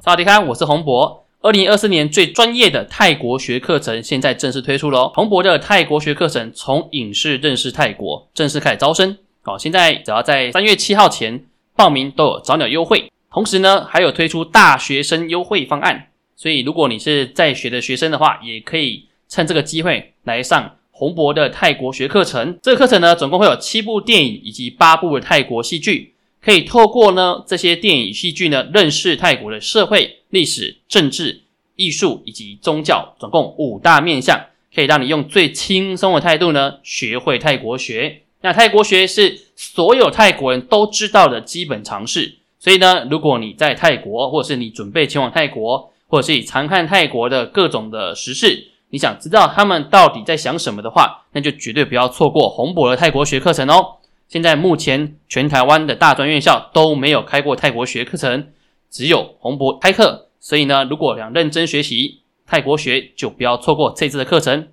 [0.00, 1.24] 萨瓦迪卡，我是洪博。
[1.40, 5.10] 二零二四年最专业的泰国学课程现在正式推出喽！
[5.14, 9.18] 洪博的泰国学课程从影视认识泰国正式开始招生。
[9.42, 11.44] 好，现在只要在三月七号前
[11.74, 16.08] 报名都有早鸟优惠，同时呢还有推出大学生优惠方案。
[16.36, 22.56] 所以如果你是在学的学生的话，也可以趁这个机会来上洪博的泰国学课程。
[22.62, 26.14] 这个课程呢总共会有七部电影以及八部的泰国戏剧。
[26.40, 31.42] 可以透过呢这些电影戏剧呢，认识泰国的社会、历史、政治、
[31.76, 38.22] 艺术以及宗教，总共五大面向，可以让你用最轻松的态度呢，学会泰国学。
[38.40, 53.97] 那泰国学是所有泰国人都知道的基本常识，所以呢，如果你在泰国，或者是你准备前往泰国，或者是你常看泰国的各种的时事，你想知道他们到底在想什么的话，那就绝对不要错过红博的泰国学课程哦。
[54.28, 58.52] 现在目前全台湾的大专院校都没有开过泰国学课程，
[58.90, 60.28] 只有洪博开课。
[60.38, 64.68] 所以呢，如果想认真学习泰国学，就不要错过这次的课程。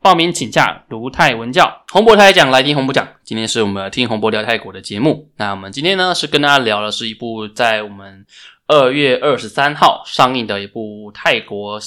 [0.00, 3.08] 报名请假如泰文教，洪博泰讲来听洪博讲。
[3.24, 5.28] 今天是我们听洪博聊泰国的节目。
[5.36, 8.24] 那我们今天呢是跟大家聊的是一部在我们
[8.66, 11.80] 二月二十三号上映的一部泰国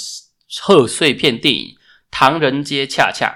[0.62, 1.66] 贺岁片电影
[2.10, 3.28] 《唐人街恰恰》。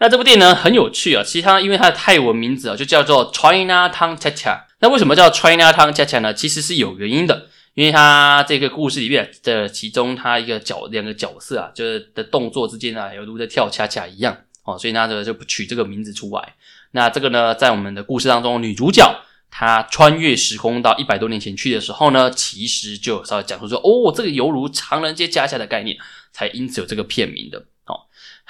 [0.00, 4.60] 那这部电影呢很有趣啊，其实它因为它的泰文名字啊就叫做 China Town Cha Cha。
[4.80, 6.32] 那为什么叫 China Town Cha Cha 呢？
[6.32, 16.54] 其实是有原因的，因为它这个故事里面的其中它一个角两个角色啊，就是的动作之间啊，犹如在跳恰恰一样哦，所以它这个就不取这个名字出来。
[16.92, 19.04] 那这个呢，在我们的故事当中，女主角
[19.50, 25.96] 她穿越时空到一百多年前去的时候呢，其实就稍微讲述说，哦，这个犹如唐人街恰恰的概念，
[26.30, 27.64] 才因此有这个片名的。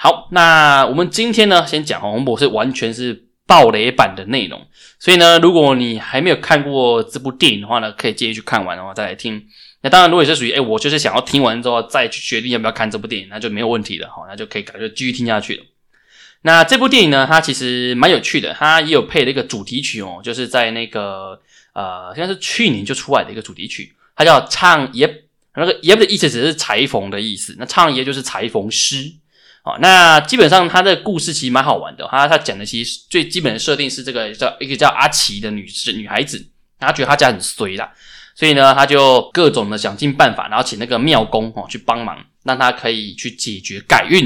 [0.01, 4.65] 好，那我们今天呢，先讲红博士完全是暴雷版的内容，
[4.97, 9.45] 所以呢，如果你还没有看过这部电影的话呢，可以建议去看完的话再来听。
[9.81, 15.65] 那当然，如果是属于哎，我就是想要听完之后再去决定要不要看这部电影，那就没有问题了哈，那就可以感觉继续听下去了。
[16.43, 21.37] 那这部电影呢，它其实蛮有趣的，它也有配了一个主题曲哦，就是在那个
[21.73, 25.23] 呃，应该是去年就出来的一个主题曲，它叫唱耶，
[25.55, 29.11] 那个耶的意思只是裁缝的意思，那唱耶就是裁缝师。
[29.79, 32.07] 那基本上他的故事其实蛮好玩的。
[32.09, 36.43] 他他讲的其实最基本的设定是这个叫一个叫阿奇的女士女孩子，
[36.79, 37.91] 她觉得她家很衰啦，
[38.35, 44.25] 所以呢，她就各种的想尽办法，然后请那个庙公哦去帮忙，让她可以去解决改运。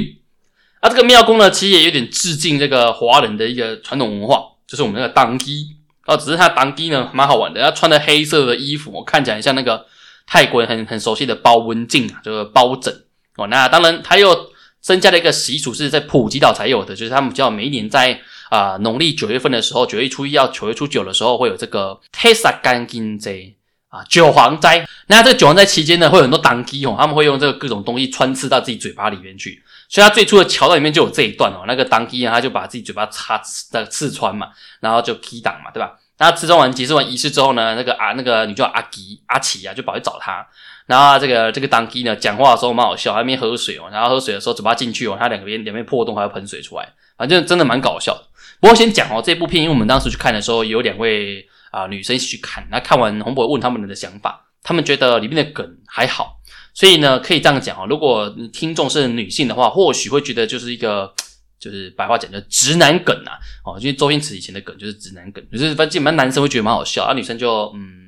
[0.79, 5.67] 啊，这个庙公呢，其实也有点致敬这个华人的一个传统文化，就是我们那个当机
[6.05, 9.85] 哦，只是他当机呢蛮好玩的，他穿的黑色的衣服，看起来像那个
[10.27, 12.93] 泰国人很很熟悉的包文镜啊，就是包拯
[13.37, 13.47] 哦。
[13.47, 14.52] 那当然他又。
[14.83, 23.53] 增加了一个习俗，是在普吉岛才有的，就是他们叫每一年在啊农历九月份的时候，九月初一到九月初九的时候，会有这个 Tesa 干金斋
[23.87, 24.85] 啊九黄斋。
[25.07, 29.63] 那这个九黄斋期间呢，会有很多当机哦，他们会用这个各种东西穿刺到自己嘴巴里面去。
[29.87, 33.41] 所以他最初的桥段里面就有这一段哦，那个当机啊，他就把自己嘴巴插
[33.71, 34.49] 的刺穿嘛，
[34.81, 35.93] 然后就 K 档嘛，对吧？
[36.17, 40.45] 那刺穿完结束完仪式之后呢，那个啊那个女叫阿吉阿奇啊，就跑去找他。
[40.85, 43.87] 然后这个这个当机呢，讲话的时候蛮好笑，还没喝水哦。
[43.89, 48.23] 然后喝水的时候，嘴巴进去哦，他两边两边破洞还要喷水出来，反正真的蛮搞笑的。
[48.59, 56.39] 不过先讲哦，这部片因为我们当时去看的时候，有两位啊女生一起去看，那看完洪博问他们的想法，他们觉得里面的梗还好，
[56.73, 57.87] 所以呢可以这样讲哦。
[57.89, 61.13] 如果听众是女性的话，或许会觉得就是一个
[61.59, 68.02] 就是白话讲的直男梗啊哦，因为周星驰以前的梗就是直男梗，就是反正蛮男生会觉得蛮好笑，而女生就嗯。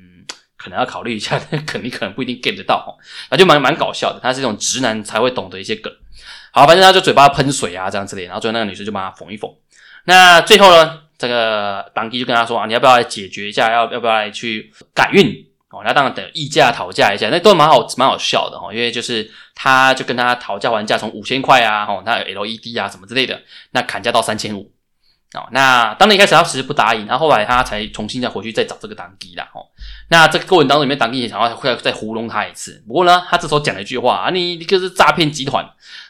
[0.66, 2.98] 可能要考虑一下， 肯定可能不一定 get 得到哦，
[3.30, 4.18] 那就蛮蛮搞笑的。
[4.20, 5.92] 他是这种直男才会懂得一些梗。
[6.50, 8.24] 好，反正他就嘴巴喷水啊，这样之类。
[8.24, 9.48] 然后最后那个女生就帮他缝一缝。
[10.06, 13.70] 那最后呢，这个当地就跟他说啊，你要不要来解决一下？
[13.70, 15.46] 要要不要来去改运？
[15.70, 18.72] 哦，那当然等议价讨价一下，那都蛮好蛮好笑的哦。
[18.72, 23.40] 因为就是他就跟他讨价还价，从五千块啊，哦，那 LED 啊什么之类的，
[23.70, 24.72] 那砍价到三千五。
[25.36, 29.46] 哦，那当然一开始他其实不答应，然后后来他才重新再回去再找这个当地啦。
[29.54, 29.60] 哦，
[30.08, 32.82] 那这个过程当中里面，当地也想要会再糊弄他一次。
[32.86, 35.64] 不过呢，他这时候讲了一句话啊，你一个是诈骗集团，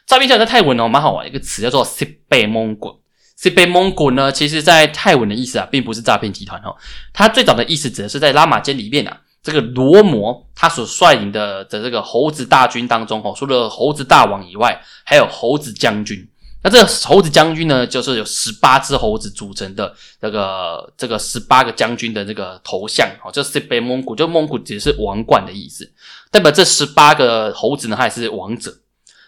[0.07, 3.01] 诈骗集团在泰文哦蛮好玩，一个词叫做 s i b e m o n g o
[3.37, 6.75] s i b e m o n g o 呢，其实在泰文的意思啊，并不是诈骗集团哦，
[7.13, 16.29] 它最早的意思指的是在拉玛间里面啊，这个罗摩他所率领的的这个猴子大军当中哦，除了猴子大王以外，还有猴子将军。
[16.63, 25.93] 那这个猴子将军呢，就是有十八只猴子组成的这个这个十八个将军的这个头像，哦，就是被蒙古，就蒙古只是王冠的意思，
[26.31, 28.77] 代表这十八个猴子呢，它也是王者。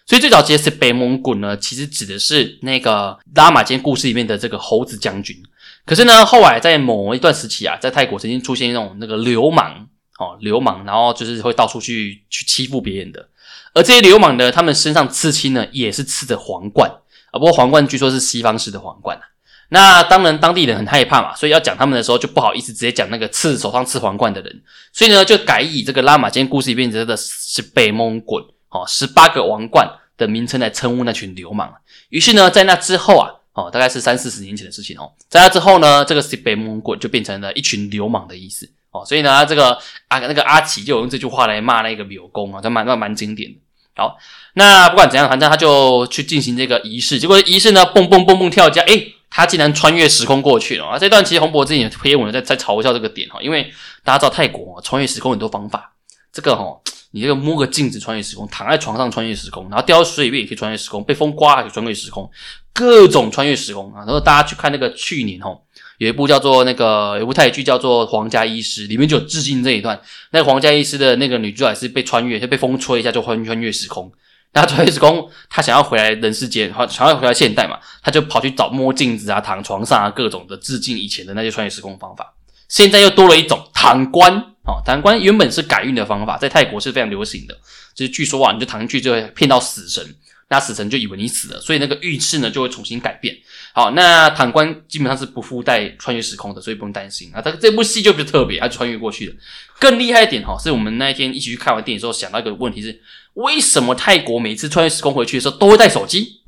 [0.04, 5.36] 所以最早其实是北蒙古呢，其实指的是那个拉玛间故事里面的这个猴子将军。
[5.84, 9.86] 可是呢，后来在某一段时期啊，在泰国曾经出现一种那个流氓
[10.18, 13.28] 哦，流氓，然后就是会到处去去欺负别人的。
[13.74, 16.90] 而这些流氓呢，他们身上刺青呢，也是刺着皇冠
[17.30, 17.38] 啊。
[17.38, 19.22] 不过皇冠据说是西方式的皇冠啊。
[19.70, 24.62] 那当然当地人很害怕嘛，所以要讲他们的时候就不好意思直接讲那个刺手上刺皇冠的人，
[24.94, 29.86] 所以呢就改以这个拉玛今天故事里面的是北蒙滚哦十八个王冠
[30.16, 31.70] 的名称来称呼那群流氓。
[32.08, 39.04] 于是呢，在那之后啊，哦大概是三四十年前的事情哦，在那之后呢，这个是北蒙滚就变成了一群流氓的意思哦。
[39.04, 43.58] 所以呢，这个啊那个阿奇就用这句话来骂那个柳公啊，他蛮蛮蛮经典的。
[43.98, 44.16] 好，
[44.54, 49.08] 那不管怎样，反正他就去进行这个仪式，结果仪式呢蹦蹦蹦蹦跳加，哎。
[49.30, 50.98] 他竟然穿越时空过去了啊！
[50.98, 53.70] 这段其实洪博之前也贴文在在嘲笑这个点哈，因为
[54.02, 55.92] 大家知道泰国穿越时空很多方法，
[56.32, 56.64] 这个哈，
[57.10, 62.28] 你这个摸个镜子穿越时空，躺在床上穿越时空，然后掉到水里面也可以穿越时空，被风刮也可以穿越时空，
[62.72, 63.98] 各种穿越时空啊！
[63.98, 65.54] 然后大家去看那个去年哈，
[65.98, 70.00] 有一部叫做那个有一部泰剧叫做《皇家医师》，里面就有致敬这一段，
[70.30, 74.10] 那皇家医师的那个女主角是被穿越，就被风吹一下就穿穿越时空。
[74.54, 82.32] 那穿越时空，她想要回来人世间，想要回来现代嘛，她就跑去找摸镜子啊、躺床上啊，各种的致敬以前的那些穿越时空方法。
[82.68, 84.34] 现在又多了一种躺棺，
[84.64, 87.54] 哦，躺棺原本是改运的方法，在泰国是非常流行的。
[87.94, 90.02] 就是据说啊，你就躺进去就会骗到死神，
[90.48, 93.36] 那死神就以为你死了，所以那个运势呢就会重新改变。
[93.72, 97.40] 好，那躺棺基本上是不附带穿越时空的，所以不用担心啊。
[97.40, 99.34] 这这部戏就比较特别，它穿越过去的。
[99.78, 103.00] 更厉害一点哈，是我们那一天一起去看完电影之后想到一个问题是。
[103.34, 106.40] 为什么泰国每次穿越时空回去的时候都会带手机？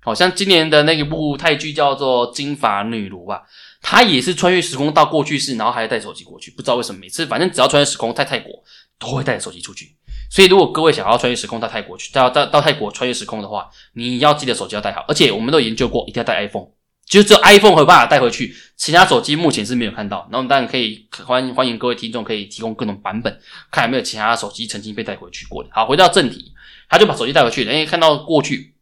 [0.00, 3.42] 好像今年的那一部泰剧叫做《金发女奴》吧，
[3.82, 6.52] 她也是穿越时空到过去式，然后还要带手机过去。
[6.52, 8.62] 不知道为什么每次，反正只要穿越时空在泰国
[8.96, 9.95] 都会带着手机出去。
[10.30, 16.68] 所以如果各位想要穿越时空到泰国去，到到到泰国穿越时空的话，你要记得手机要带好，而且我们都研究过，一定要带 iPhone。
[17.06, 20.26] 就只有 iPhone 有办法带回去，其他手机目前是没有看到。
[20.32, 23.40] 那我们当然可以欢欢迎各位听众可以提供各种版本，
[23.70, 25.70] 看有没有其他手机曾经被带回去过的。
[25.72, 26.52] 好，回到正题，
[26.88, 27.72] 他就把手机带回去了。
[27.72, 28.74] 因为看到过去，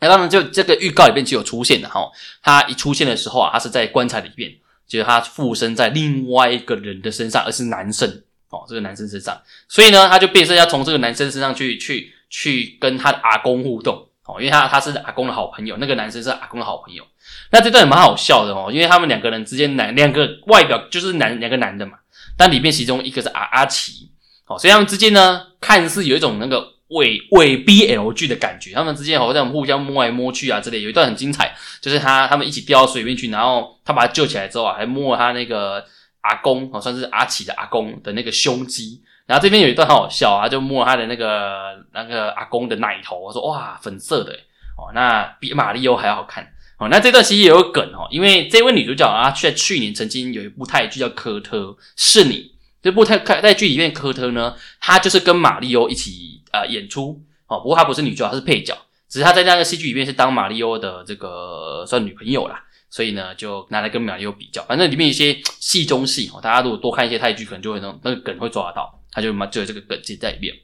[0.00, 2.10] 那当然就这个预告里面就有出现的哈。
[2.42, 4.52] 他一出现的时候啊，他是在棺材里面，
[4.86, 8.22] 就是他附身在另外一个人的身上，而是男生
[8.52, 9.36] 哦，这个男生身上。
[9.66, 17.02] 所以呢，他就变身要从这个男生身上去去去跟他的阿公互动哦，因为他他是阿公的好朋友，那个男生是阿公的好朋友。
[17.50, 21.92] 那这段也蛮好笑的哦，因为他们两个人之间男两个外表就是男两个男的嘛，
[22.36, 24.10] 但里面其中一个是阿阿奇，
[24.46, 35.84] 哦，所以他们之间呢看似有一种那个伪伪 BL 剧的感觉，他们之间好像互相摸来摸去啊之类，有一段很精彩，就是他他们一起掉到水里面去，然后他把他救起来之后啊，还摸他那个
[36.22, 44.32] 阿公，哦，算是阿奇的阿公的那个胸肌，然后这边有一段很好笑啊，就摸他的那个那个阿公的奶头，我说哇粉色的
[44.76, 46.52] 哦，那比马里欧还要好看。
[46.78, 52.34] 哦，那这段其实也有梗哦，因为这位女主角啊，在去年曾经有一部泰剧叫《科特是你》，
[52.82, 57.22] 这部泰泰在剧里面，科特呢，她就是跟马里欧一起呃演出。
[57.46, 58.76] 哦，不过她不是女主角，她是配角，
[59.08, 70.54] 只是她在那个戏剧里面是当马里欧的这个算女朋友啦，所以呢就拿来跟马里欧比较，反正里面一些戏中戏哦，大家如果多看一些泰剧，可能就会那那个梗会抓得到，他就嘛就有这个梗记在里面。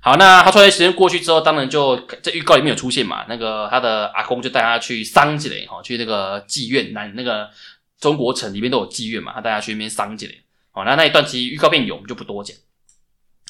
[0.00, 3.24] 好，那他穿越时间过去之后，当然就在预告里面有出现嘛。
[3.28, 7.50] 那个他的阿公就带他去桑吉雷，哈，去那个妓院，南那个
[8.00, 10.42] 中国城里面都有妓院嘛，他带他去那边桑吉雷。
[10.70, 12.56] 好，那那一段其实预告片有，我们就不多讲。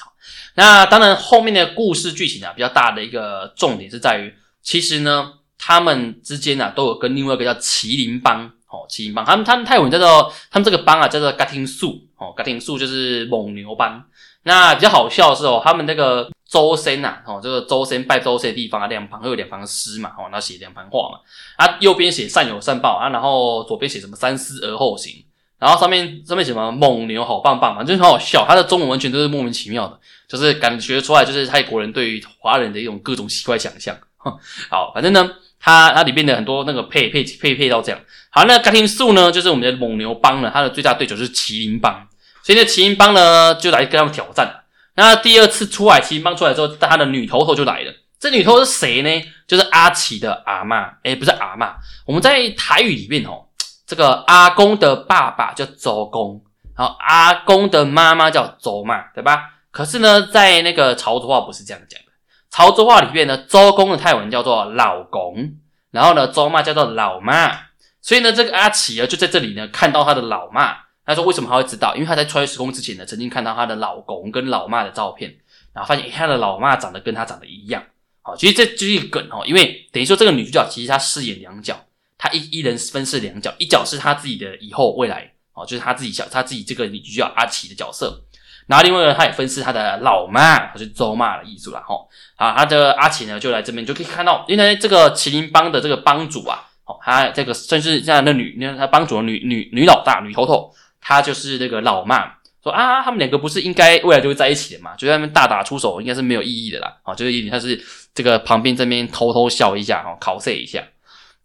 [0.03, 0.11] 好，
[0.55, 5.33] 那当然后面的故事剧情啊，比较大的一个重点是在于，其实呢，
[5.65, 14.03] 他们之间啊都有跟另外一个叫麒麟帮，哦，麒麟帮，他们他们泰文叫做他们这个帮啊叫做嘎丁素，哦，嘎丁素就是蒙牛帮。
[14.43, 16.29] 那比较好笑的是哦，他们那个。
[16.45, 21.17] 周身呐，哦，这个周身拜周身的地方啊，两旁会有两旁诗嘛，哦，那写两旁话嘛，
[21.57, 25.25] 啊，右边写善有善报啊，然后左边写什么三思而后行，
[25.57, 33.97] 然后上面上面写什么蒙牛好棒棒嘛，就很好笑，他的中文完全都是莫名其妙的，就是感觉出来就是泰国人对于华人的一种各种奇怪想象。
[34.69, 35.27] 好，反正呢，
[35.65, 42.05] 它它里面的很多那个配配配配到这样，好，那甘廷素呢，就是我们的蒙牛帮呢，他的最大对手是麒麟帮，
[42.43, 44.63] 所以呢，麒麟帮呢就来跟他们挑战。
[44.95, 47.93] 那第二次出来，麒麟帮出来之后，他的女头头就来了。
[48.19, 49.09] 这女头是谁呢？
[49.47, 51.75] 就是阿奇的阿妈，哎，不是阿妈。
[52.05, 53.45] 我们在台语里面哦，
[53.87, 56.43] 这个阿公的爸爸叫周公，
[56.77, 59.49] 然后阿公的妈妈叫周妈，对吧？
[59.71, 62.12] 可是呢，在那个潮州话不是这样讲的。
[62.53, 65.55] 潮州话里面呢，周公的泰文叫做老公，
[65.89, 67.59] 然后呢，周妈叫做老妈。
[67.99, 70.77] 所以呢，这个阿奇啊，就在这里呢，看到他的老妈。
[71.03, 71.95] 他说：“为什么他会知道？
[71.95, 75.35] 因为他在穿越时空之前呢，曾经看到他的老公跟老妈的照片，
[75.73, 77.83] 然后发现他的老妈长得跟他长得一样。
[78.21, 81.75] 好，其实这就是一个梗哦，因为等于说这个女主角其实她饰演两角，
[82.17, 88.21] 她一一人分饰两角，一角是她自己的以后未来哦，就是她自己小她自己这个女主角阿奇的角色，
[88.67, 92.07] 然后另外呢他也分饰他的老妈，就是咒骂的艺术了吼。
[92.35, 104.95] 啊，他的阿奇呢就来这边就可以看到，因为这个麒麟帮的这个帮主啊，哦，他这个甚至像那女，你看他帮主的女女女老大女头头，她就是那个老妈，说啊，他们两个不是应该未来就会在一起的嘛？
[104.95, 106.95] 就在那边大打出手，应该是没有意义的啦。
[107.03, 107.81] 啊，就是一点他是
[108.13, 110.83] 这个旁边这边偷偷笑一下，哦，考试一下。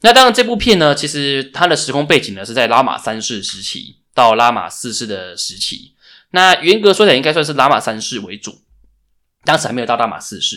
[0.01, 5.93] 那当然，这部片呢，其实它的时空背景呢是在拉玛三世时期到拉玛四世的时期。
[6.31, 8.61] 那严格说起来，应该算是拉玛三世为主，
[9.45, 10.57] 当时还没有到拉玛四世。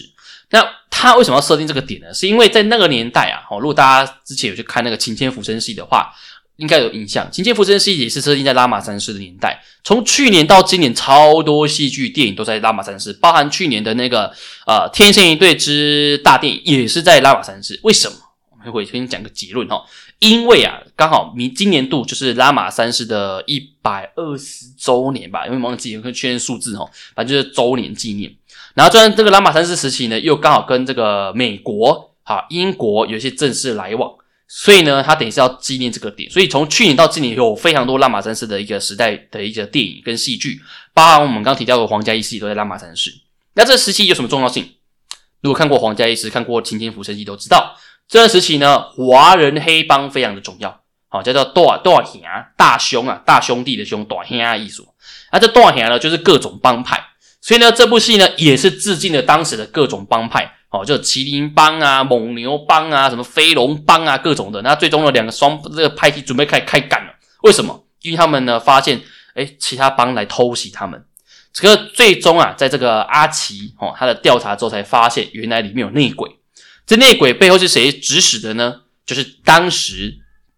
[0.50, 2.14] 那他为什么要设定这个点呢？
[2.14, 6.14] 是因为在那个年代啊，哦，如果大家之前有去看那个《晴天浮生戏》的话，
[6.58, 9.64] 应该有印象，《晴天浮生戏》也是设定在拉玛三世的年代。
[9.84, 14.26] 从去年到今年，超多戏剧电影都在拉玛三世，包含去年的那个
[14.68, 17.80] 呃《天生一对》之大电影也是在拉玛三世。
[17.84, 18.18] 为什么？
[18.66, 19.84] 我会先讲个结论哈，
[20.20, 28.32] 因为啊，刚好明今年度就是拉玛三世的一百二十周年吧，因为忘记有个确认数字哈，反正就是周年纪念。
[28.74, 34.10] 然后，虽然这个拉玛三世时期呢，又刚好跟这个美国、哈英国有一些正式来往，
[34.48, 36.30] 所以呢，他等于是要纪念这个点。
[36.30, 40.62] 所以从去年到今年，有非常多拉玛三世的一个时代的一个电影跟戏剧，
[40.94, 43.12] 包含我们刚提到的皇家仪式都在拉玛三世。
[43.56, 44.66] 那这时期有什么重要性？
[45.42, 47.76] 如果看过皇家仪式、看过晴天福生记，都知道
[48.12, 52.22] 这段时期呢，华人黑帮非常的重要，好叫做大大兄
[52.58, 54.86] 大兄啊，大兄弟的兄，大兄啊艺术。
[55.32, 57.02] 那这大兄呢，就是各种帮派。
[57.40, 64.62] 所以呢，这部戏呢也是致敬了当时的各种帮派，哦，就麒麟帮啊、蒙牛帮啊、什么飞龙帮啊，各种的。
[64.62, 67.14] 那最终呢，两个双这个派系准备开开干了。
[67.44, 67.86] 为什么？
[68.02, 69.00] 因为他们呢发现，
[69.36, 71.02] 哎，其他帮来偷袭他们。
[71.54, 76.30] 这个最终啊，在这个阿奇哦他的调查之后，才发现原来里面有内鬼。
[76.92, 78.82] 这内鬼背后是谁指使的呢？
[79.06, 80.14] 就是当时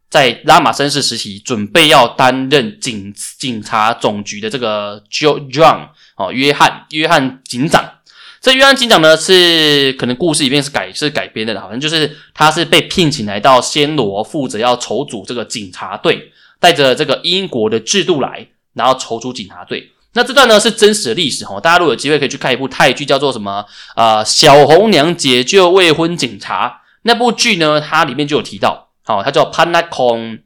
[0.09, 5.89] 在拉玛三世时期准备要担任警警察总局的这个 Jo John。
[6.15, 7.99] 哦，约翰，约翰警长，
[8.41, 19.91] 这约翰警长呢是可能故事里面是改是改编的，好像就是他是被聘请来到暹罗，负责要筹组这个警察队，带着这个英国的制度来，然后筹组警察队。
[20.13, 23.65] 那这段呢是真实的历史哈，大家如果有机会可以去看一部泰剧，叫做什么
[23.96, 24.24] 啊？
[24.24, 30.39] 小红娘解救未婚警察那部剧呢，它里面就有提到，好，它叫潘纳空。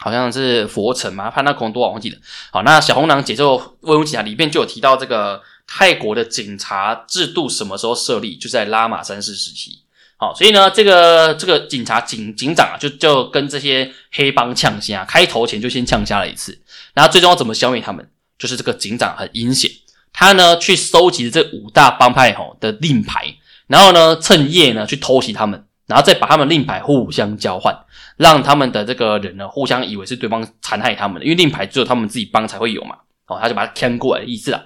[0.00, 2.16] 好像是佛城嘛，潘纳孔多少忘记了。
[2.52, 9.80] 好，那小红娘解救未婚警察里面就有提到这个泰国的警察制度什么时候设立，就在拉玛三世时期。
[10.16, 16.56] 好，所以呢，这个这个警察警警长啊，就就跟这些黑帮呛虾，开头前就先呛虾了一次。
[16.94, 18.08] 然后最终要怎么消灭他们？
[18.38, 19.70] 就是这个警长很阴险，
[20.12, 23.34] 他呢去收集这五大帮派吼的令牌，
[23.66, 27.76] 然后呢趁夜呢去偷袭他们，然后再把他们令牌互相交换。
[28.16, 32.96] 让他们的这个人呢，互相以为是对方残害他们的，因为令牌只有他们自己帮才会有嘛。
[33.28, 34.60] 哦，他就把他牵过来的意思啦。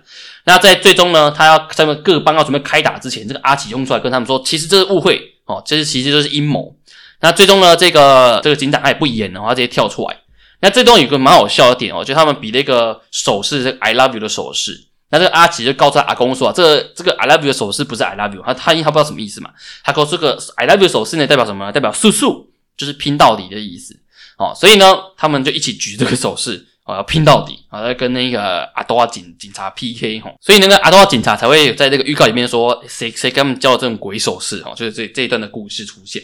[0.45, 6.75] 那在最终呢，他要他们各帮要准备开打之前，这个阿奇冲出来跟他们说，其实这是误会哦，这是其实就是阴谋。
[7.21, 10.17] 那最终呢，这个这个警长他也不演了，他直接跳出来。
[10.63, 14.87] 那最终有个蛮好笑的点哦，就他们比了一个手势，这个 I love you 的手势。
[15.11, 19.51] 那这个阿奇就告诉他阿公说啊，这这个 I love you 的手势不是 I love you，他他因他不知道什么意思嘛，
[19.85, 21.71] 他告诉这个 I love you 的手势呢代表什么？
[21.71, 22.49] 代表速速。
[22.75, 23.95] 就是拼到底的意思，
[24.39, 36.23] 哦，所以呢，他们就一起举这个手势，哦，要拼到底，啊，要跟那个阿多瓦警警察 PK，哈，所以那个阿多瓦警察才会在这个预告里面说，谁谁跟他们教这种鬼手势，哦，就是这这一段的故事出现。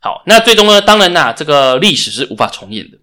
[0.00, 2.96] 好，那最终呢，当然呐，这个历史是无法重演的，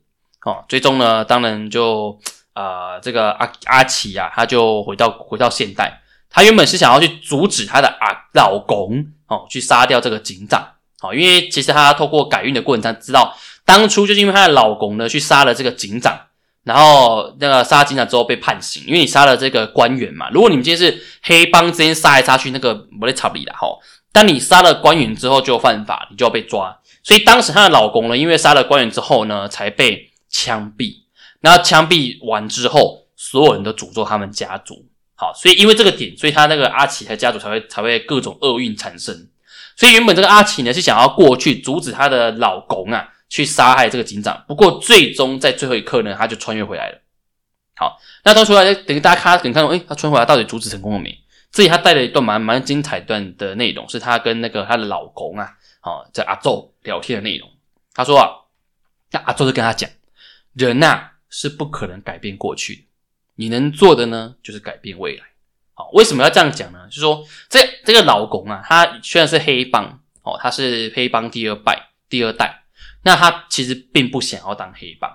[0.46, 2.20] 哦，最终呢，当然就
[2.54, 10.68] 呃，这个阿阿奇啊，他就回到回到现代，他原本是想要去阻止他的阿老公，哦，去杀掉这个警长。
[11.00, 16.20] 好，因为其实他透过改运的过程，他知道当初就是因为他的老公呢去杀了这个警长，
[16.64, 20.30] 然后那个杀警长之后被判刑，因为你杀了这个官员嘛。
[20.32, 23.68] 如果你们今天是黑帮之间杀来杀去，那个不会差理的哈。
[24.12, 26.78] 当你杀了官员之后就犯法，你就要被抓。
[27.02, 31.04] 所以当时她的老公呢，因为杀了官员之后呢，才被枪毙。
[31.42, 34.88] 那枪毙完之后，所有人都诅咒他们家族。
[35.14, 39.30] 好，所以因为这个点，所以他那个阿奇他家族才会才会各种厄运产生。
[39.76, 46.98] 所以原本这个阿奇呢是想要过去阻止他的老公啊去杀害这个警长，不过最终在最后一刻呢他就穿越回来了。
[47.76, 51.18] 好，那他出来等于大家看，等看到哎他穿回来到底阻止成功了没？
[51.52, 57.50] 这里他带了一段蛮蛮精彩段的内容，是他跟那个他的老公啊，好在阿宙聊天的内容。
[57.94, 58.30] 他说啊，
[59.12, 59.90] 那阿宙就跟他讲，
[60.54, 62.84] 人呐是不可能改变过去的，
[63.36, 65.24] 你能做的呢就是改变未来。
[65.74, 66.86] 好为什么要这样讲呢？
[66.90, 69.86] 就是说，这这个老公啊，他虽然是黑帮
[70.24, 72.64] 哦，他是黑帮第二代，第二代，
[73.04, 75.10] 那他其实并不想要当黑帮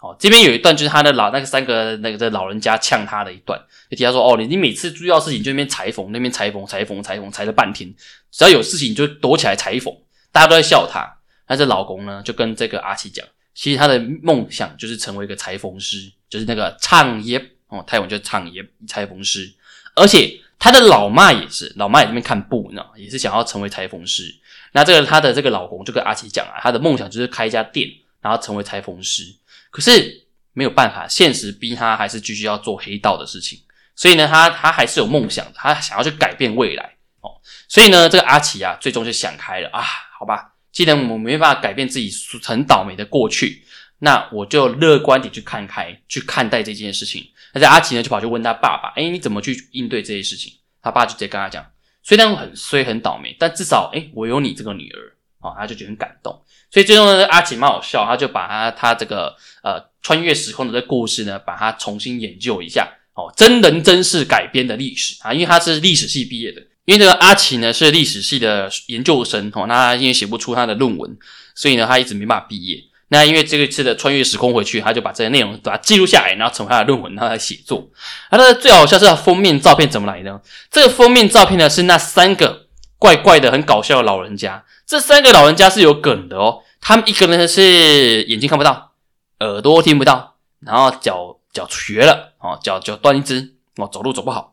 [0.00, 3.58] 哦，这边有一段就是他的老那个三个那个的老人家呛他的一段，
[3.90, 7.94] 就提到说：“哦，你你每次遇到事情就那边裁缝，那边裁缝裁缝裁缝裁了半天，
[8.30, 9.94] 只要有事情就躲起来裁缝，
[10.32, 11.06] 大家都在笑他。
[11.46, 13.26] 但是老公呢，就跟这个阿奇讲，
[13.60, 17.38] 其实他的梦想就是成为一个裁缝师，就是那个唱耶
[17.68, 19.52] 哦，泰文就是唱耶裁缝师。
[19.94, 24.34] 而且他的老妈也是，老妈也这边看布呢，也是想要成为裁缝师。
[24.72, 27.86] 那这个他的这个老公就跟阿奇讲啊，他的梦想就是开一家店，
[28.22, 29.24] 然后成为裁缝师。”
[29.70, 30.24] 可是
[30.54, 33.60] 没有办法，现实逼他还是继续要做黑道的事情。
[33.94, 37.38] 所以呢，他他还是有梦想的，他想要去改变未来哦。
[37.68, 39.84] 所以呢，这个阿奇啊，最终就想开了啊，
[40.18, 42.10] 好吧，既然我们没办法改变自己
[42.42, 43.62] 很倒霉的过去，
[43.98, 47.26] 那我就乐观点去看开，去看待这件事情。
[47.52, 51.66] 那这阿奇呢，就跑去问他爸爸：“哎，你怎么去应对这些事情？”他爸就直接跟他讲
[52.02, 56.32] ：“虽然很衰很倒霉，但至少哎，我有你这个女儿哦。”他就觉得很感动。
[56.70, 71.16] 所以最终呢，阿奇蛮好笑，他就把他他这个呃穿越时空的这故事呢，把它重新研究一下哦，真人真事改编的历史啊，因为他是历史系毕业的，因为这个阿奇呢是历史系的研究生哦，那他因为写不出他的论文，
[71.54, 72.82] 所以呢他一直没办法毕业。
[73.10, 77.88] 那因为这个次的穿越时空回去，他就把这些内容把它记录下来，然后成为他的论文，然后来写作。
[78.28, 80.42] 他的最好笑是封面照片怎么来的？
[80.68, 82.66] 这个封面照片呢是那三个
[82.98, 84.64] 怪怪的、很搞笑的老人家。
[84.84, 88.90] 这三个老人家是有梗的哦，他们一个人是眼睛看不到，
[89.38, 90.34] 耳朵听不到，
[90.66, 94.49] 然后脚脚瘸了哦，脚脚断一只哦，走路走不好。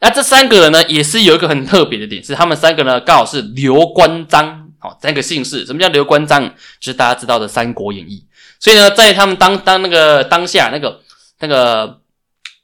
[0.00, 5.66] 那这三个人呢，也是有一个很特别的点，是他们三个呢刚好是刘关张哦，三个姓氏。
[5.66, 6.42] 什么叫刘关张？
[6.80, 8.24] 就是大家知道的《三国演义》。
[8.58, 11.00] 所以呢，在他们当当那个当下那个
[11.40, 12.00] 那个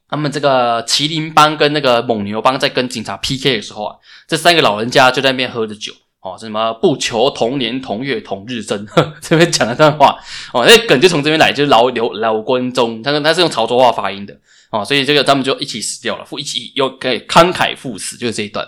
[0.09, 5.93] 他们这个麒麟帮跟那个蒙牛帮在跟警察 PK 的时候啊，这三个老人家就在那边喝着酒。
[6.27, 8.85] 哦，什么不求同年同月同日生？
[9.23, 10.19] 这边讲了段话
[10.53, 14.37] 哦，那梗就从这边来，就是老刘老关中，他他是用潮州话发音的
[14.71, 18.67] 哦，所以这个他们就一起死掉了，一起又可以慷慨赴死，就是这一段。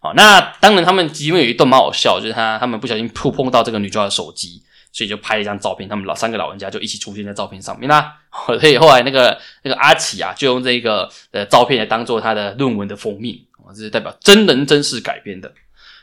[0.00, 8.14] 哦，那当然他们因为有一段蛮好笑，就是他他们不小心触碰到这个女主角的手机，所以就拍了一张照片，他们老三个老人家就一起出现在照片上面啦。
[8.60, 15.52] 所以后来那个那个阿奇啊，就用这个呃照片来当做他的论文的封面，哦，这是代表真人真事改编的。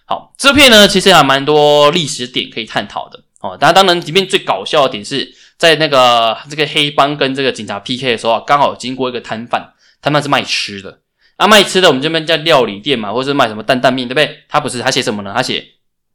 [0.10, 3.56] 好，这片呢其实还蛮多历史点可以探讨的哦。
[3.56, 11.02] 当然，当然里面最搞笑的点是在那个这个黑帮跟这个警察 PK 的时候啊，刚好经过一个摊贩，摊贩是卖吃的
[11.36, 14.46] 啊，卖吃的我们这边叫料理店嘛，或者是卖什么担担面，对不对？
[14.50, 15.32] 他不是，他写什么呢？
[15.36, 15.64] 他写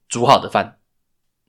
[0.09, 0.79] 煮好的饭，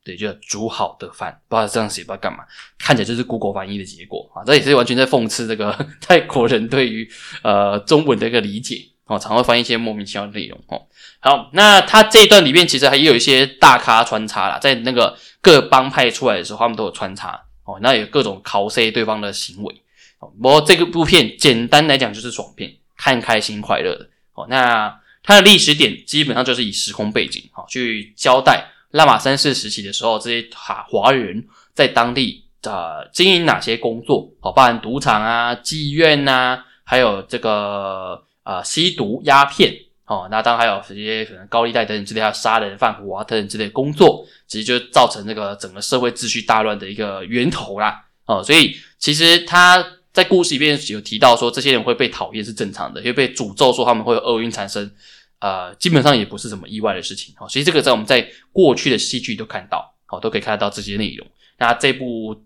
[0.03, 2.43] 对，就煮好的饭，不知道这样写不知道干嘛，
[2.77, 7.10] 看起来就是 Google 翻译的结果啊，这也是完全在讽刺这个 泰国人对于
[7.41, 8.91] 呃中文的一个理解。
[9.07, 10.81] 哦，常会翻一些莫名其妙的内容哦。
[11.19, 17.77] 好，那他这一段里面其实还有一些大咖穿插啦，在那个各帮派出来的时候，他们都有穿插哦。
[17.83, 19.75] 那有各种 cos 对方的行为
[20.17, 20.27] 哦。
[20.41, 24.47] 不过这个部片简单来讲就是爽片，看开心快乐的哦。
[24.49, 38.23] 那它的历史点基本上就是以时空背景哦去交代拉玛三世时期的时候，这些华华人在当地呃经营哪些工作哦，包含赌场啊、妓院呐，还有这个。
[38.45, 48.05] 啊，吸毒、鸦片，哦，那当然还有这些可能高利贷等等之类，还有杀人放火啊等等之类工作，其实就造成这个整个社会秩序大乱的一个源头啦。
[48.27, 54.91] 哦，所以其实他在故事里面有提到说，这些人会被讨厌是正常的，因为被诅咒说他们会有厄运产生，
[55.39, 57.34] 呃，基本上也不是什么意外的事情。
[57.39, 61.25] 哦，所以这个在我们在过去的戏剧都看到，哦，都可以看得到这些内容。
[61.58, 62.43] 那这部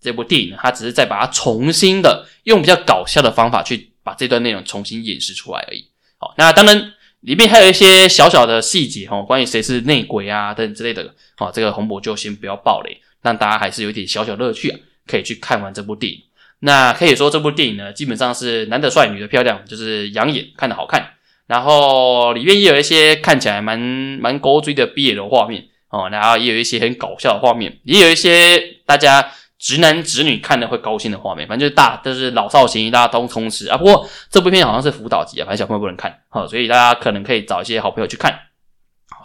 [0.00, 3.91] 这部电影呢，它只是在把它重新的用比较搞笑的方法去。
[4.02, 5.86] 把这段内容重新演示出来而已。
[6.18, 11.14] 好，那当然里面还有一些小小的细节哈，关于谁是内鬼啊等等之类的。
[11.36, 16.20] 好，这个红博就先不要爆雷，让大家还是有一点小小乐趣啊，可以去看完这部电影。
[16.60, 21.14] 那可以说这部电影呢，基本上是男的帅，女的漂亮，就是养眼，看的好看。
[21.46, 29.32] 然后里面也有一些看起来蛮蛮勾追的毕业的画面哦，然后也有一些很搞笑的画面，也有一些大家。
[29.62, 33.78] 直男直女看的会高兴的画面，反正就是大，就是老少咸宜，大家都充实啊。
[33.78, 38.36] 不过这部片好像是辅导级啊，反正小朋友不能看，好，所以大家可能可以找一些好朋友去看，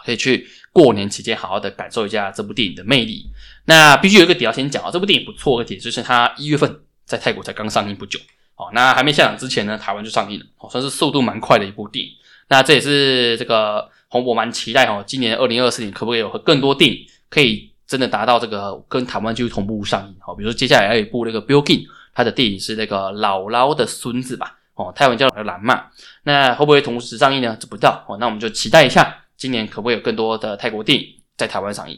[0.05, 3.25] 可以去过年期间好好的感受一下这部电影的魅力。
[3.65, 8.19] 那必须有一个点要先讲啊，这部电影不错的点就是它一月份在泰国才刚上映不久，
[8.53, 12.11] 好，那还没下场之前呢，台湾就上映了，哦，算是速度蛮快的一部电影。
[12.47, 17.71] 那这也是这个红博蛮期待哈，今年二零二四年可不可以有更多电影可以。
[17.87, 25.85] 真的达到这个跟台湾就同步上映哦，比如说接下来还有一部那个 Bill King，他的电影是那个姥姥的孙子吧，哦，泰文叫蓝嘛，
[26.23, 27.57] 那会不会同时上映呢？
[27.69, 31.05] 不知道哦，那我们就期待一下，今年可不可以有更多的泰国电影
[31.37, 31.97] 在台湾上映？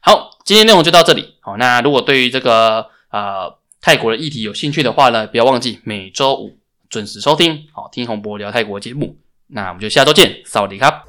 [0.00, 3.56] 好，今天内容就到这里，好，那如果对于这个呃。
[3.80, 6.58] 泰国的议题有兴趣的话呢，不要忘记每周五
[6.90, 9.16] 准时收听，好听洪博聊泰国节目。
[9.46, 11.04] 那我们就下周见，萨瓦迪卡。